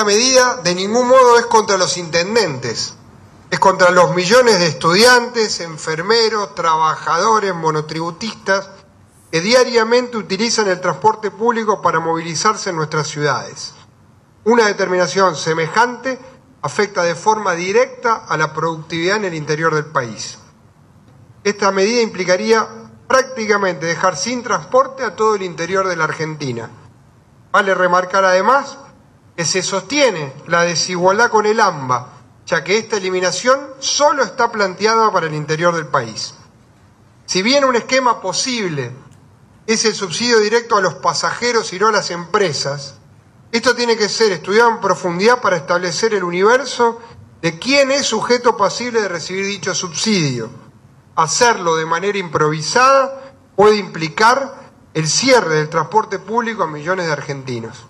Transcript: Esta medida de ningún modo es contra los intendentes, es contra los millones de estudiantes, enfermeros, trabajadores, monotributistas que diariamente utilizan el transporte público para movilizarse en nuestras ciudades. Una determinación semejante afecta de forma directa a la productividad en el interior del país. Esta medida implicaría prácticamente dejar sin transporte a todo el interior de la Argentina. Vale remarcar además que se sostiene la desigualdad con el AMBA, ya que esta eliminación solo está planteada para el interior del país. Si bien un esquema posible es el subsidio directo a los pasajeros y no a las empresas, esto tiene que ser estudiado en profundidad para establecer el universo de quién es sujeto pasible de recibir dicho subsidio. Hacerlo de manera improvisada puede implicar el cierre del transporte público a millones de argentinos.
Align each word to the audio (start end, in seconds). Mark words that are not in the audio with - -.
Esta 0.00 0.12
medida 0.12 0.56
de 0.64 0.74
ningún 0.74 1.08
modo 1.08 1.38
es 1.38 1.44
contra 1.44 1.76
los 1.76 1.98
intendentes, 1.98 2.94
es 3.50 3.58
contra 3.58 3.90
los 3.90 4.14
millones 4.14 4.58
de 4.58 4.68
estudiantes, 4.68 5.60
enfermeros, 5.60 6.54
trabajadores, 6.54 7.54
monotributistas 7.54 8.70
que 9.30 9.42
diariamente 9.42 10.16
utilizan 10.16 10.68
el 10.68 10.80
transporte 10.80 11.30
público 11.30 11.82
para 11.82 12.00
movilizarse 12.00 12.70
en 12.70 12.76
nuestras 12.76 13.08
ciudades. 13.08 13.74
Una 14.44 14.68
determinación 14.68 15.36
semejante 15.36 16.18
afecta 16.62 17.02
de 17.02 17.14
forma 17.14 17.52
directa 17.52 18.24
a 18.26 18.38
la 18.38 18.54
productividad 18.54 19.18
en 19.18 19.26
el 19.26 19.34
interior 19.34 19.74
del 19.74 19.92
país. 19.92 20.38
Esta 21.44 21.72
medida 21.72 22.00
implicaría 22.00 22.66
prácticamente 23.06 23.84
dejar 23.84 24.16
sin 24.16 24.42
transporte 24.42 25.04
a 25.04 25.14
todo 25.14 25.34
el 25.34 25.42
interior 25.42 25.86
de 25.86 25.96
la 25.96 26.04
Argentina. 26.04 26.70
Vale 27.52 27.74
remarcar 27.74 28.24
además 28.24 28.78
que 29.40 29.46
se 29.46 29.62
sostiene 29.62 30.34
la 30.48 30.64
desigualdad 30.64 31.30
con 31.30 31.46
el 31.46 31.60
AMBA, 31.60 32.12
ya 32.44 32.62
que 32.62 32.76
esta 32.76 32.98
eliminación 32.98 33.58
solo 33.78 34.22
está 34.22 34.52
planteada 34.52 35.10
para 35.10 35.28
el 35.28 35.34
interior 35.34 35.74
del 35.74 35.86
país. 35.86 36.34
Si 37.24 37.40
bien 37.40 37.64
un 37.64 37.74
esquema 37.74 38.20
posible 38.20 38.92
es 39.66 39.86
el 39.86 39.94
subsidio 39.94 40.40
directo 40.40 40.76
a 40.76 40.82
los 40.82 40.96
pasajeros 40.96 41.72
y 41.72 41.78
no 41.78 41.88
a 41.88 41.92
las 41.92 42.10
empresas, 42.10 42.96
esto 43.50 43.74
tiene 43.74 43.96
que 43.96 44.10
ser 44.10 44.30
estudiado 44.30 44.68
en 44.72 44.80
profundidad 44.80 45.40
para 45.40 45.56
establecer 45.56 46.12
el 46.12 46.24
universo 46.24 47.00
de 47.40 47.58
quién 47.58 47.90
es 47.92 48.04
sujeto 48.04 48.58
pasible 48.58 49.00
de 49.00 49.08
recibir 49.08 49.46
dicho 49.46 49.74
subsidio. 49.74 50.50
Hacerlo 51.16 51.76
de 51.76 51.86
manera 51.86 52.18
improvisada 52.18 53.32
puede 53.56 53.78
implicar 53.78 54.70
el 54.92 55.08
cierre 55.08 55.54
del 55.54 55.70
transporte 55.70 56.18
público 56.18 56.62
a 56.62 56.66
millones 56.66 57.06
de 57.06 57.12
argentinos. 57.12 57.86